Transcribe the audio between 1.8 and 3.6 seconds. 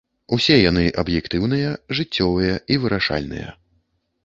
жыццёвыя і вырашальныя.